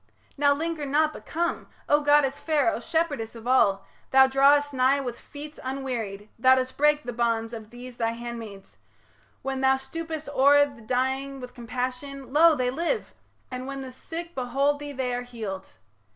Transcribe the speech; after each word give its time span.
Now 0.35 0.55
linger 0.55 0.83
not, 0.87 1.13
but 1.13 1.27
come! 1.27 1.67
O 1.87 2.01
goddess 2.01 2.39
fair, 2.39 2.73
O 2.73 2.79
shepherdess 2.79 3.35
of 3.35 3.45
all, 3.45 3.85
thou 4.09 4.25
drawest 4.25 4.73
nigh 4.73 4.99
With 4.99 5.19
feet 5.19 5.59
unwearied... 5.63 6.27
Thou 6.39 6.55
dost 6.55 6.75
break 6.75 7.03
the 7.03 7.13
bonds 7.13 7.53
Of 7.53 7.69
these 7.69 7.97
thy 7.97 8.13
handmaids... 8.13 8.77
When 9.43 9.61
thou 9.61 9.75
stoopest 9.75 10.27
o'er 10.29 10.65
The 10.65 10.81
dying 10.81 11.39
with 11.39 11.53
compassion, 11.53 12.33
lo! 12.33 12.55
they 12.55 12.71
live; 12.71 13.13
And 13.51 13.67
when 13.67 13.81
the 13.83 13.91
sick 13.91 14.33
behold 14.33 14.79
thee 14.79 14.91
they 14.91 15.13
are 15.13 15.21
healed. 15.21 15.67